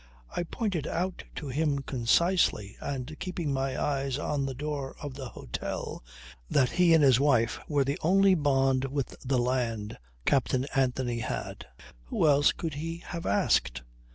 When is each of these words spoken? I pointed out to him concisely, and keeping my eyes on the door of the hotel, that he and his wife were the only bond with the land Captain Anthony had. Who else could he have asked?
I 0.35 0.41
pointed 0.41 0.87
out 0.87 1.25
to 1.35 1.47
him 1.49 1.83
concisely, 1.83 2.75
and 2.79 3.15
keeping 3.19 3.53
my 3.53 3.79
eyes 3.79 4.17
on 4.17 4.47
the 4.47 4.55
door 4.55 4.95
of 4.99 5.13
the 5.13 5.29
hotel, 5.29 6.03
that 6.49 6.71
he 6.71 6.95
and 6.95 7.03
his 7.03 7.19
wife 7.19 7.59
were 7.67 7.83
the 7.83 7.99
only 8.01 8.33
bond 8.33 8.85
with 8.85 9.15
the 9.23 9.37
land 9.37 9.99
Captain 10.25 10.65
Anthony 10.75 11.19
had. 11.19 11.67
Who 12.05 12.27
else 12.27 12.51
could 12.51 12.73
he 12.73 13.03
have 13.09 13.27
asked? 13.27 13.83